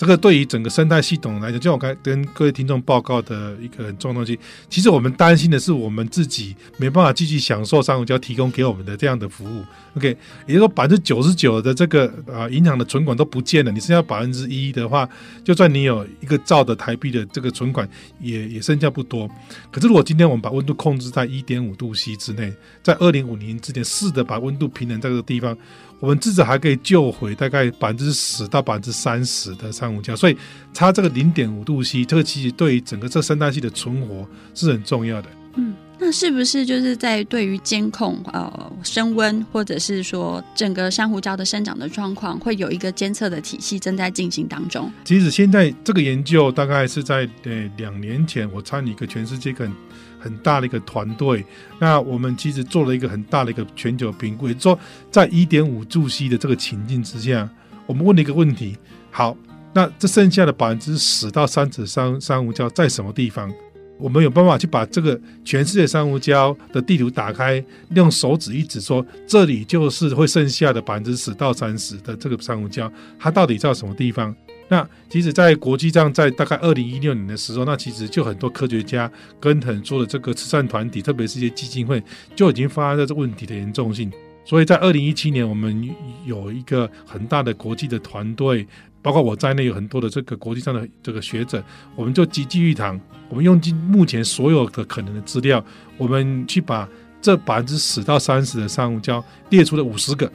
[0.00, 9.62] 这个对于整个生态系统来讲，就我刚跟各位听众报告的一个很重要的东西，其实我们担心的是我们自己没办法继续享受珊瑚礁提供给我们的这样的服务。
[9.98, 10.08] OK，
[10.46, 15.06] 也就是说百分之九十九的这个啊银行的存款都不见了，你剩下百分之一的话，
[15.44, 17.86] 就算你有一个兆的台币的这个存款，
[18.20, 19.28] 也也剩下不多。
[19.70, 22.50] 可是如果今天我们把温度控制在一点五度 C 之内，
[22.82, 25.54] 在二零五零之前试着把温度平衡在这个地方。
[26.00, 30.36] 我们至少还可以救回大概百分之十到百分之三十的珊瑚礁，所以
[30.72, 35.28] 差这个零点五度 C，这个其实对于整个这生态系的存活是很重要的。
[35.56, 44.90] 嗯，那是不是就是在对于监控呃升温，或者是说整个珊瑚礁的生长的状况，会有一个监测的体系正在进行当中？
[45.04, 49.70] 其实现在这个研究大概是在呃两年前，我参与一个全世界很
[50.18, 51.44] 很大的一个团队，
[51.78, 54.78] 那我们其实做了一个很大的一个全球评估，也就说，
[55.10, 57.46] 在一点五度 C 的这个情境之下，
[57.84, 58.74] 我们问了一个问题：
[59.10, 59.36] 好，
[59.74, 63.52] 那这剩下的百分之十到三十珊珊瑚礁在什么地方？
[64.00, 67.62] 我们有办法去把这个全世界珊瑚礁的地图打开，
[67.94, 74.34] 用手指一指说，这里就是会剩下的百分之十到三十的这个珊瑚礁，它到底在什么地方？
[74.68, 79.10] 那其实，在国际上，在大概二零一六年的时候，那其实就很多科学家
[79.40, 82.00] 跟很多的这个慈善团体，特别是一些基金会，
[82.36, 84.12] 就已经发现这问题的严重性。
[84.44, 85.90] 所以在二零一七年，我们
[86.24, 88.64] 有一个很大的国际的团队，
[89.02, 91.62] 包括我在内，有很多的这个国际上的这个学者，
[91.96, 95.64] 我们就集聚一堂，我们用尽目前所有的可能的资料，
[95.96, 96.88] 我们去把
[97.22, 100.30] 这百分之十到三十的珊瑚礁列出了五十个。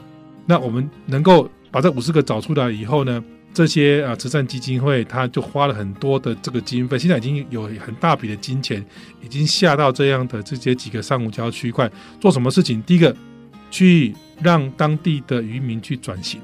[0.46, 3.24] 那我们能够把这五十个找出来以后呢，
[3.54, 8.86] 这些啊，慈善基金会他就花了很多的这个经费，现在已经有很大笔的金钱，
[9.24, 12.82] 已经下到这样的这些几个珊瑚礁区块，做什么事情？
[12.84, 13.16] 第一个，
[13.72, 16.40] 去让当地的渔民去转型，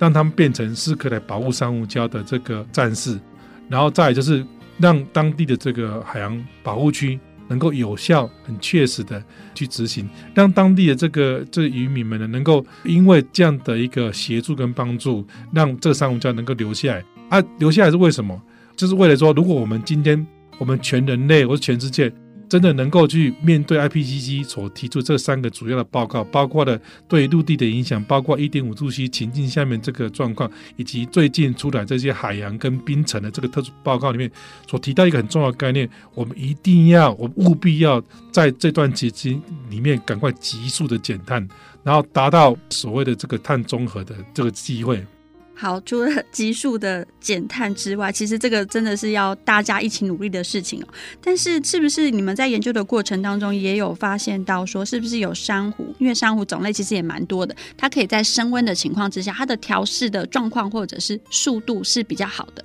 [0.00, 3.20] 让他们变成是可以来保护珊瑚礁的这个战士，
[3.68, 4.44] 然后再就是
[4.78, 9.22] 让当地的这个海洋保护区能够有效、很确实的
[9.54, 17.04] 去执行，让当地的这个这渔民们呢，能够因为这样的一个协助跟帮助，让这个珊瑚礁能够留下来。
[17.28, 18.40] 啊，留下来是为什么？
[18.74, 22.10] 就是为了说，如果我们今天我们全人类或者全世界。
[22.50, 34.28] 真的能够去面对 IPCC 所提出这三个主要的报告，包括了对陆地的影响，包括一点五度 C 情境下面这个状况，以及最近出来这些海洋跟冰层的这个特殊报告里面
[34.68, 41.48] 所提到一个很重要的概念，我们一定要，我务必要在这段期间里面赶快急速的减碳，
[41.84, 45.06] 然后达到所谓的这个碳中和的这个机会。
[45.60, 50.88] 好，除了 急速的减碳之外，其实这个真的是要大家一起努力的事情哦。
[51.22, 55.94] 但是，是不是你们在研究的过程当中也有发现到说，是不是有珊瑚？
[55.98, 62.64] 因为珊瑚种类其实也蛮多的，它可以在升温的情况之下，它的调试的状况或者是速度是比较好的。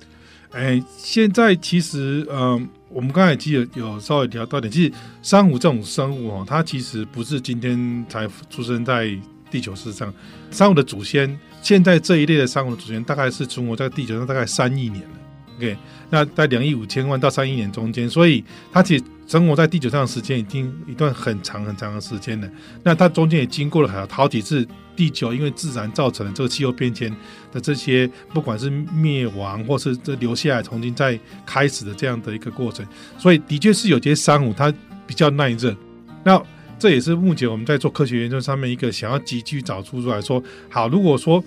[0.52, 9.14] 哎，现在其实，嗯、我们刚才其实有稍微聊到点，其实珊瑚这种生物哦，它其实不是今天才出生在
[9.50, 10.10] 地球之上，
[10.50, 11.38] 珊瑚的祖先。
[11.66, 15.18] 现在这一类的珊瑚的祖先大概是存活在地球上大概三亿年了
[15.56, 15.76] ，OK，
[16.10, 22.48] 那在两亿五千万到三亿年中间，所以它其实生活在地球上的时间已经一段很长很长的时间了。
[22.84, 27.12] 那它中间也经过了好好几次地球因为自然造成的这个气候变迁
[27.50, 32.86] 的这些，不管是灭亡或是这留下来重新再开始的这样的一个过程，
[33.18, 34.72] 所以的确是有些珊瑚它
[35.04, 35.74] 比较耐热。
[36.22, 36.40] 那
[36.78, 41.42] 这也是目前我们在做科学研究上面一个想要急剧找出出来说，好，如果说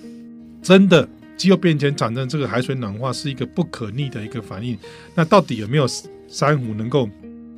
[0.61, 4.77] 真的气候变迁产生这个海水暖化是一个不可逆的一个反应，
[5.15, 5.85] 那到底有没有
[6.27, 7.07] 珊瑚能够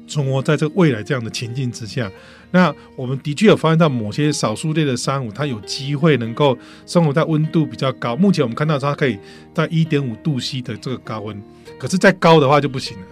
[0.07, 2.11] 存活在这个未来这样的情境之下？
[2.51, 8.13] 那我们的确有发现到某些少数类的珊瑚，它有机会能够生活在温度比较高。
[8.15, 9.17] 目前我们看到它可以
[9.53, 11.41] 在一点五度 C 的这个高温，
[11.79, 13.03] 可是再高的话就不行了。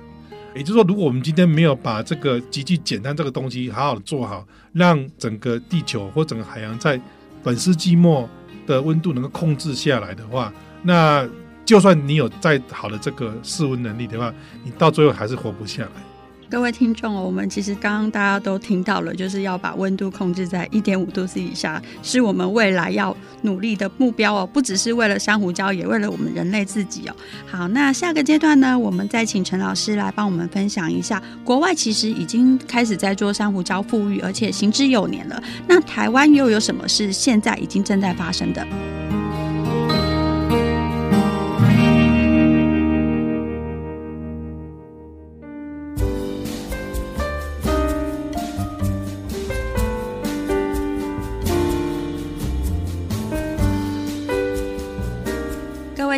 [0.56, 7.00] 也就是说，如果我们今天没有把这个极具简单这个东西好好的做好，让整个地球或整个海洋在
[7.44, 8.28] 本世纪末
[8.66, 10.52] 的温度能够控制下来的话，
[10.84, 11.28] 那
[11.66, 14.34] 就算你有再好的这个室温能力的话，
[14.64, 16.09] 你到最后还是活不下来。
[16.50, 24.50] 各位听众哦，我们其实刚刚大家都听到了，就是要把温度控制在一点五度 C 以下，是我们未来要努力的目标哦。
[24.52, 27.16] 不只是为了珊瑚礁，也为了我们人类自己哦。
[27.46, 35.42] 好，那下个阶段呢，我们再请陈老师来帮我们分享一下，国外其实已经开始在做珊瑚礁复育，而且行之有年了。
[35.68, 38.66] 那台湾又有什么是现在已经正在发生的？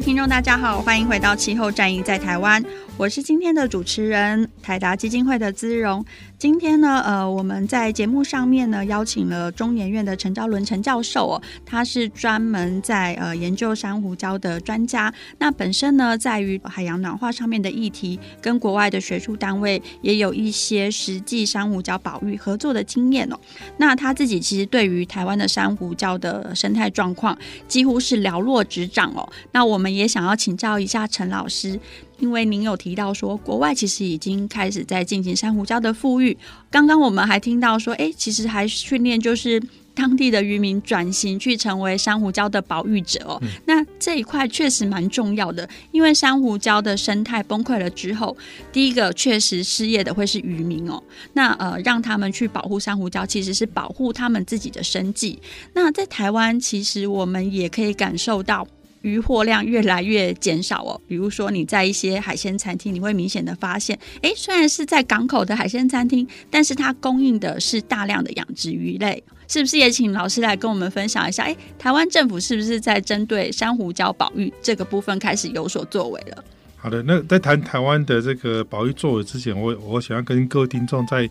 [0.02, 2.64] 听众大家好，欢迎回到气候战役在台湾，
[2.98, 6.04] 我是今天的主持人台达基金会的姿荣。
[6.42, 15.14] 今天呢，呃，我们在节目上面呢邀请了中研院的陈昭伦陈教授哦，他是专门在呃研究珊瑚礁的专家。
[15.38, 23.40] 那本身呢，在于海洋暖化上面的议题，跟国外的学术单位也有一些实际珊瑚礁保育合作的经验哦。
[23.78, 29.32] 那他自己其实对于台湾的珊瑚礁的生态状况，几乎是了若指掌哦。
[29.52, 31.80] 那我们也想要请教一下陈老师。
[32.20, 36.38] 因为您有提到说，国外其实已经开始在进行珊瑚礁的复育。
[36.72, 39.62] 刚刚我们还听到说，哎，其实还训练就是
[39.94, 43.38] 当地的渔民转型去成为珊瑚礁的保育者哦。
[43.42, 48.36] 嗯、那这一块确实蛮重要的，因为珊瑚礁的生态崩溃了之后，
[48.72, 51.04] 第一个确实失业的会是渔民哦。
[51.34, 55.38] 那呃，让他们去保护珊瑚礁，其实是保护他们自己的生计。
[55.74, 58.66] 那在台湾，其实我们也可以感受到。
[59.02, 69.78] 渔获量越来越减少哦，比如说你在一些海鲜餐厅，你会明显的发现，诶，虽然是在港口的海鲜餐厅，但是它供应的是大量的养殖鱼类，是不是？
[69.78, 76.44] 也请老师来跟我们分享一下，诶，台湾政府是不是在针对珊瑚礁保育这个部分开始有所作为了？
[76.78, 81.28] 好的，那在谈台湾的这个保育作为之前，我我想要跟各位听众再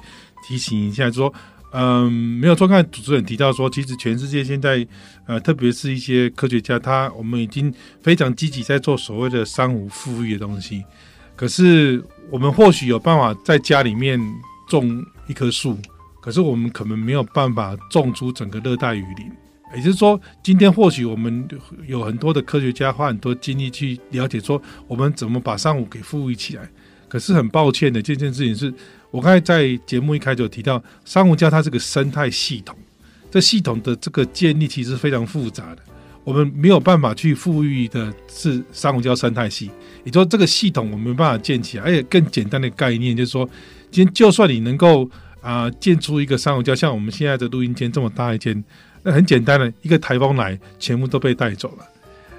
[0.46, 1.32] 提醒一下，说。
[1.72, 2.66] 嗯，没有错。
[2.66, 4.84] 刚才主持人提到说，其实全世界现在，
[5.26, 10.82] 呃，特别是一些科学家，他我们已经非常积极在做所谓的珊瑚复育的东西。
[11.36, 14.20] 可是，我们或许有办法在家里面
[14.68, 15.78] 种一棵树，
[16.20, 19.30] 可是我们可能没有办法种出整个热带雨林。
[19.76, 21.46] 也就是说，今天或许我们
[21.86, 26.68] 有很多的科学家花很多精力去了解说，我们怎么把珊瑚给富裕起来。
[27.08, 28.74] 可是很抱歉的，这件事情是。
[29.10, 32.76] 我刚才在节目一开始有提到，珊瑚礁它是个生态系统，
[33.30, 35.82] 这系统的这个建立其实非常复杂的。
[36.22, 39.70] 我们没有办法去富裕的是珊瑚礁生态系，
[40.04, 41.84] 也就是说这个系统我们没办法建起来。
[41.84, 43.48] 而且更简单的概念就是说，
[43.90, 48.62] 今天就算你能够啊、建出一个珊瑚礁，像我们现在的录音间这么大一间，
[49.02, 51.88] 那很简单的一个台风来，全部都被带走了。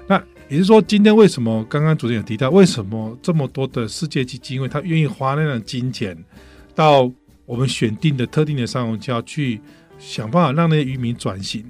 [0.06, 0.16] 那
[0.48, 6.16] 也就是说，今天为什么刚刚主持人有提到，为什么这么多的世界基金会他愿意花那样的金钱
[6.74, 7.10] 到
[7.44, 9.60] 我们选定的特定的珊瑚礁去
[9.98, 11.64] 想办法让那些渔民转型？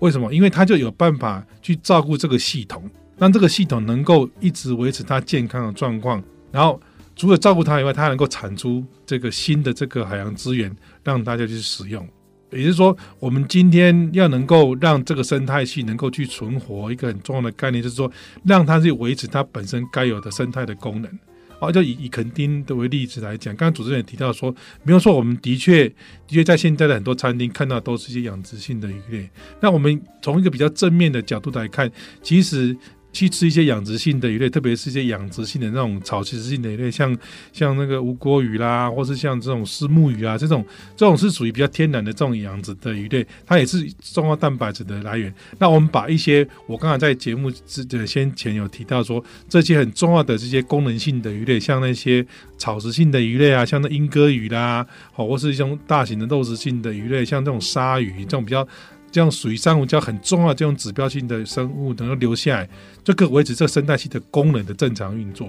[0.00, 0.32] 为什么？
[0.32, 6.22] 因为他就有办法去照顾这个系统，让这个系统能够一直维持它健康的状况。
[6.52, 6.80] 然后
[7.16, 12.06] 除了照顾它以外，它能够产出这个新的这个海洋资源，让大家去使用。
[12.50, 18.10] 也就是说，我们今天要能够让这个生态系能够去存活，一个很重要的概念就是说，
[18.44, 21.10] 让它去维持它本身该有的生态的功能。
[21.58, 25.94] 好，就以以垦丁的为例子来讲，刚刚主持人也提到说，没有说，我们的确的
[26.28, 29.28] 确在现在的很多餐厅看到都是一些养殖性的鱼类。
[29.60, 31.90] 那我们从一个比较正面的角度来看，
[32.22, 32.76] 其实。
[33.12, 37.16] 去吃一些养殖性的鱼类，特别是一些养殖性的那种草食性的鱼类，像
[37.52, 40.64] 像那个吴郭鱼啦，或是像这种虱目鱼啊，这种
[40.96, 45.32] 这种是属于比较天然的这种养殖的鱼类，它也是重要蛋白质的来源。
[45.58, 52.24] 那我们把一些我刚才在节目之的先前有提到说，这些很重要的这些功能性的鱼类，像那些
[52.58, 58.66] 草食性的鱼类啊，像那鹦哥鱼啦，好，或是一种大型的肉食性的鱼类，像这种鲨鱼这种比较。
[59.10, 62.68] 这样属于珊瑚礁很重要这种指标性的生物能够留下来，
[63.02, 65.48] 就可维持这个生态系的功能的正常运作。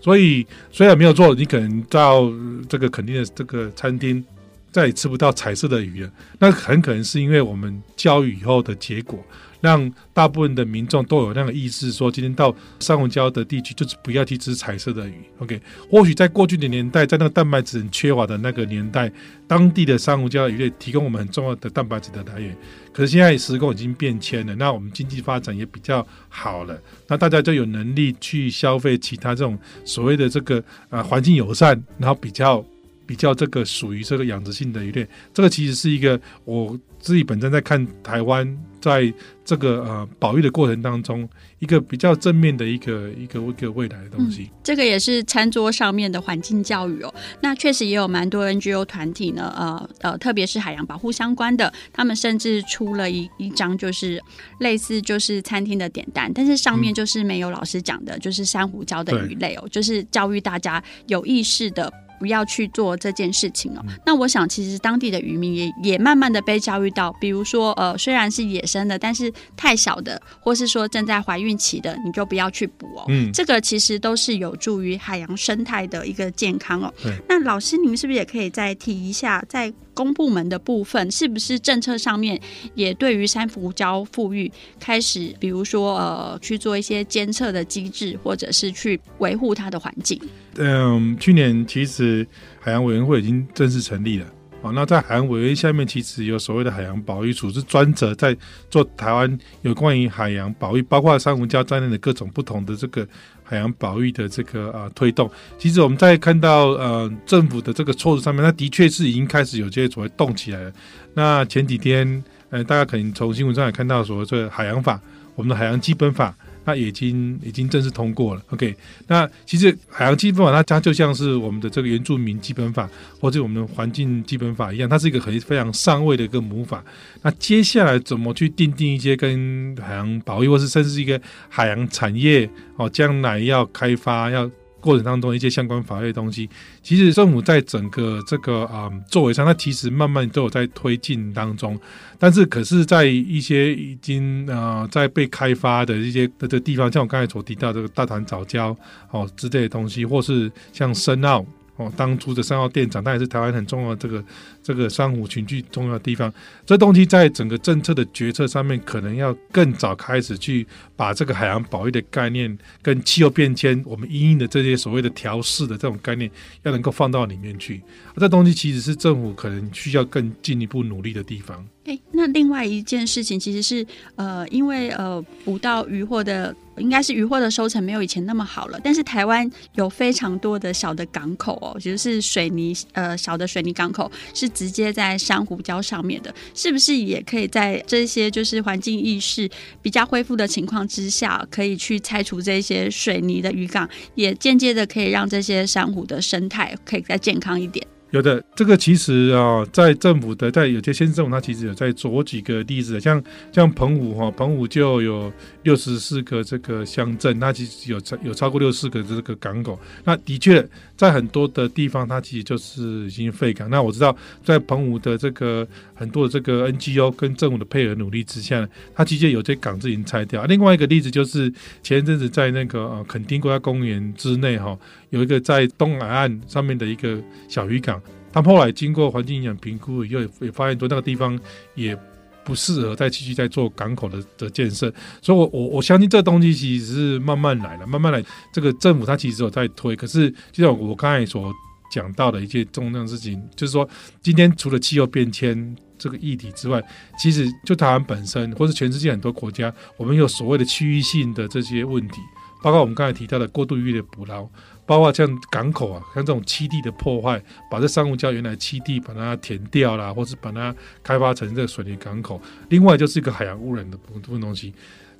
[0.00, 2.30] 所以虽然没有做，你可能到
[2.68, 4.24] 这个肯定的这个餐厅
[4.70, 9.18] 再也吃不到彩色的鱼了，那很可能是因为我们教育以后的结果。
[9.66, 15.14] 让大部分的民众都有那个意识，说今天到珊瑚礁的地区，就是不要去吃彩色的鱼。
[15.40, 15.60] OK，
[15.90, 19.10] 或许在过去的年代，在那个蛋白质很缺乏的那个年代，
[19.48, 22.56] 当地的珊瑚礁鱼类提供我们很重要的蛋白质的来源。
[22.92, 32.64] 可是现在时空已经变迁了，那我们经济发展也比较好了，那大家就有能力去消费其他这种所谓的这个啊环境友善，然后比较。
[33.06, 39.12] 比较这个属于这个养殖性的鱼类，这个其实是一个我自己本身在看台湾在
[39.44, 41.28] 这个呃保育的过程当中，
[41.60, 44.50] 一个比较正面的一个一个一个未来的东西。
[44.50, 47.14] 嗯，这个也是餐桌上面的环境教育哦。
[47.40, 54.20] 那确实也有蛮多 NGO 团体呢，呃呃，特别是海洋保护相关的，他们甚至出了一一张就是
[54.58, 61.92] 类似就是餐厅的点单，但是上面就是没有老师讲的，就是珊瑚礁的鱼类哦，对就是教育大家有意识的。
[62.18, 63.84] 不要去做这件事情哦。
[64.04, 73.04] 那我想，其实当地的渔民也也慢慢的被教育到，比如说，呃，虽然是野生的，但是太小的，或是说正在怀孕期的，你就不要去捕哦。
[73.08, 76.92] 嗯，这个其实都是有助于海洋生态的一个健康哦。
[77.28, 82.38] 那老师，您是不是也可以再提一下，在公部门的部分，是不是政策上面
[82.74, 90.20] 也对于珊瑚礁复育开始，比如说，呃，去做一些监测的机制，或者是去维护它的环境？
[90.56, 92.26] 嗯，去年其实
[92.60, 94.26] 海洋委员会已经正式成立了。
[94.62, 98.36] 哦，那在海洋委员下面，其实有所谓的海洋保育署，是专责在
[98.70, 103.06] 做台湾有关于海洋保育，包括珊瑚礁在内的各种不同的这个
[103.46, 105.30] 海洋保育的这个啊、推动。
[105.56, 110.72] 其实我们在看到呃政府的这个措施上面，它的确是已经开始有这些所谓动起来了。
[111.14, 115.00] 那前几天，呃，大家可能从新闻上也看到所谓这个海洋法，
[115.36, 116.34] 我们的海洋基本法。
[116.66, 118.74] 它已经已经正式通过了，OK。
[119.06, 122.90] 那其实海洋基本法它它就像是我们的这个原住民基本法
[123.20, 126.84] 或者我们的环境基本法一样，它是一个很非常上位的一个母法。
[127.22, 134.50] 那接下来怎么去定定一些跟海洋保育或是甚至是一个海洋产业哦，将来要开发要。
[134.86, 136.48] 过程当中一些相关法律的东西，
[136.80, 141.76] 其实政府在整个这个啊、嗯、作为上，它其实慢慢都有在推进当中。
[142.20, 148.76] 但是，可是，在一些已经啊、呃、在被开发的一些的这地方，像我刚才所提到这个大潭早教
[149.10, 151.44] 哦之类的东西，或是像深澳。
[151.78, 154.24] 哦，当初的三号电厂，它也是台湾很重要的这个
[154.66, 156.32] 这个珊瑚群聚重要的地方。
[156.64, 166.28] 这东西在整个政策的决策上面，可能要更早开始去把这个海洋保育的概念跟气候变迁，我们因应的这些所谓的调适的这种概念，
[166.64, 167.80] 要能够放到里面去。
[168.16, 171.64] 这东西其实是政府可能需要更进一步努力的地方。
[171.84, 173.86] 哎，那另外一件事情其实是，
[174.16, 178.80] 呃，因为呃，捕到渔获的应该是渔获的收成没有以前那么好了。
[178.82, 189.48] 但是台湾有非常多的小的港口哦，就是水泥呃小的水泥港口，是直接在珊瑚礁上面的，是不是也可以在这些就是环境意识
[189.82, 197.86] 比较恢复的情况之下，可以去拆除这些水泥的渔港，也间接的可以让这些珊瑚的生态可以再健康一点？
[198.10, 205.30] 有的，这个其实啊，在政府的，在有些县政府，它其实有在做几个例子，像像澎湖哈，澎湖就有
[205.64, 209.78] 六十四个这个乡镇，它其实有超有超过六十四个这个港口。
[210.04, 213.68] 那的确，在很多的地方，它其实就是已经废港。
[213.68, 220.44] 那我知道，在澎湖的这个很多的这个 NGO 跟政府的配合努力之下，它其实有些港子已经拆掉。
[220.44, 221.52] 另外一个例子就是
[221.82, 224.78] 前一阵子在那个呃垦丁国家公园之内哈。
[225.10, 228.00] 有一个在东海岸上面的一个小渔港，
[228.32, 231.38] 他后来经过环境影响评估以后，也发现说那个地方
[231.74, 231.98] 也
[232.44, 238.24] 不适合再继续再做港口的的建设，所以我，我我相信这东西其实是慢慢来的，慢慢来。
[238.52, 241.52] 这个政府它其实有在推，可是就像我刚才所
[241.90, 243.88] 讲到的一些重要事情，就是说，
[244.22, 246.82] 今天除了气候变迁这个议题之外，
[247.18, 252.20] 其实就台湾本身，或是全世界很多国家，我们有所谓的区域性的这些问题，
[252.62, 254.48] 包括我们刚才提到的过度渔业的捕捞。
[254.86, 262.40] 包括像港口啊，像这种栖地的破坏，把这珊瑚礁原来栖地把它填掉了，或是把它开发成这个水泥港口。
[262.68, 264.72] 另外就是一个海洋污染的部分东西，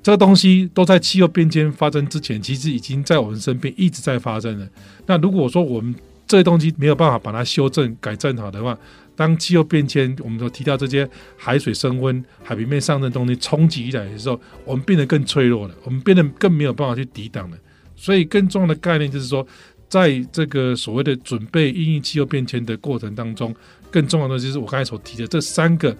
[0.02, 4.68] 这个东西都在气候变迁发生之前，其实已经在我们身边一直在发生了。
[5.06, 5.94] 那如果说我们
[6.28, 8.78] 这些东西没有办法把它修正改正好的话，
[9.16, 17.56] 当气候变迁我们所提到这些海水升温、海平面上升东西冲击一来的时候，我们变得更脆弱了，我们变得更没有办法去抵挡了。
[17.96, 19.46] 所以更重要的概念就是说，
[19.88, 23.54] 在这个所谓的准备应应气候变迁的过程当中，
[23.90, 25.96] 更重要的就是我刚才所提的这三个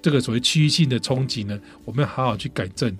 [0.00, 2.96] 这个所谓区域性的冲击呢，我们要好好去改正。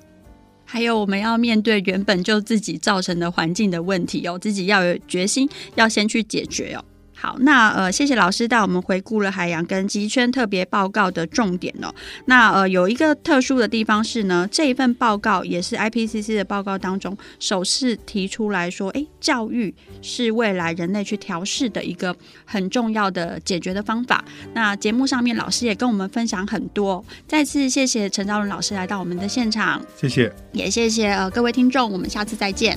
[0.65, 6.85] 还有我们要面对原本就自己造成的环境的问题哦，自己要有决心，要先去解决哦。
[7.23, 11.95] 好，那呃，谢谢老师带我们回顾了海洋跟极圈特别报告的重点哦。
[12.25, 22.13] 那呃，有一个特殊的地方是呢，这一份报告也是 IPCC 的报告当中首次提出来说，诶，教育是未来人类去调试的一个
[22.45, 24.25] 很重要的解决的方法。
[24.53, 32.77] 那节目上面老师也跟我们分享很多，再次谢谢陈昭伦老师来到我们的现场，谢谢，也谢谢呃各位听众，我们下次再见。